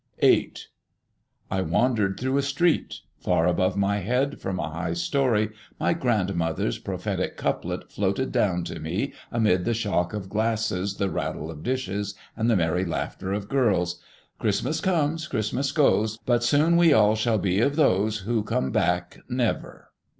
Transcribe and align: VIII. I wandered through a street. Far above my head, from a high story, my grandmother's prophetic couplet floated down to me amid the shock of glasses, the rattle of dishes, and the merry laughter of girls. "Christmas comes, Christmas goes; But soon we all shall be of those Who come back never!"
VIII. 0.19 0.53
I 1.51 1.61
wandered 1.61 2.19
through 2.19 2.37
a 2.37 2.41
street. 2.41 3.01
Far 3.19 3.45
above 3.45 3.77
my 3.77 3.99
head, 3.99 4.41
from 4.41 4.59
a 4.59 4.71
high 4.71 4.93
story, 4.93 5.51
my 5.79 5.93
grandmother's 5.93 6.79
prophetic 6.79 7.37
couplet 7.37 7.91
floated 7.91 8.31
down 8.31 8.63
to 8.63 8.79
me 8.79 9.13
amid 9.31 9.63
the 9.63 9.75
shock 9.75 10.11
of 10.13 10.27
glasses, 10.27 10.95
the 10.97 11.11
rattle 11.11 11.51
of 11.51 11.61
dishes, 11.61 12.15
and 12.35 12.49
the 12.49 12.55
merry 12.57 12.83
laughter 12.83 13.31
of 13.31 13.47
girls. 13.47 14.01
"Christmas 14.39 14.81
comes, 14.81 15.27
Christmas 15.27 15.71
goes; 15.71 16.17
But 16.25 16.43
soon 16.43 16.77
we 16.77 16.93
all 16.93 17.15
shall 17.15 17.37
be 17.37 17.59
of 17.59 17.75
those 17.75 18.21
Who 18.21 18.41
come 18.41 18.71
back 18.71 19.19
never!" 19.29 19.91